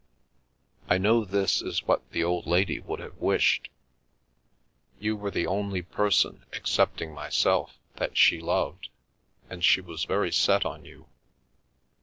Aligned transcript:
I 0.89 0.97
know 0.97 1.23
this 1.23 1.61
is 1.61 1.83
what 1.83 2.09
the 2.09 2.23
old 2.23 2.47
lady 2.47 2.79
would 2.79 2.99
have 2.99 3.17
wished. 3.17 3.69
You 4.97 5.15
were 5.15 5.29
the 5.29 5.45
only 5.45 5.83
person, 5.83 6.43
excepting 6.53 7.13
myself, 7.13 7.77
that 7.97 8.17
she 8.17 8.39
loved, 8.39 8.89
and 9.47 9.63
she 9.63 9.79
was 9.79 10.05
very 10.05 10.31
set 10.31 10.65
on 10.65 10.85
you. 10.85 11.05